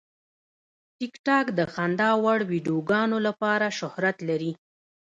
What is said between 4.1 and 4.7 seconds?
لري.